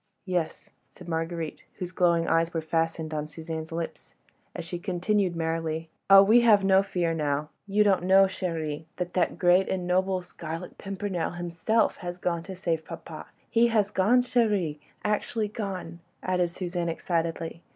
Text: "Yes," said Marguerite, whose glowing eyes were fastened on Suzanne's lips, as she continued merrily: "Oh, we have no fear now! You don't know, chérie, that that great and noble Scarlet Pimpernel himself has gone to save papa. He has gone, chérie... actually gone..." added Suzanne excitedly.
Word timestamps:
"Yes," 0.25 0.71
said 0.89 1.07
Marguerite, 1.07 1.63
whose 1.75 1.91
glowing 1.91 2.27
eyes 2.27 2.55
were 2.55 2.61
fastened 2.63 3.13
on 3.13 3.27
Suzanne's 3.27 3.71
lips, 3.71 4.15
as 4.55 4.65
she 4.65 4.79
continued 4.79 5.35
merrily: 5.35 5.91
"Oh, 6.09 6.23
we 6.23 6.41
have 6.41 6.63
no 6.63 6.81
fear 6.81 7.13
now! 7.13 7.49
You 7.67 7.83
don't 7.83 8.05
know, 8.05 8.23
chérie, 8.23 8.85
that 8.95 9.13
that 9.13 9.37
great 9.37 9.69
and 9.69 9.85
noble 9.85 10.23
Scarlet 10.23 10.79
Pimpernel 10.79 11.33
himself 11.33 11.97
has 11.97 12.17
gone 12.17 12.41
to 12.45 12.55
save 12.55 12.83
papa. 12.83 13.27
He 13.47 13.67
has 13.67 13.91
gone, 13.91 14.23
chérie... 14.23 14.79
actually 15.05 15.49
gone..." 15.49 15.99
added 16.23 16.49
Suzanne 16.49 16.89
excitedly. 16.89 17.61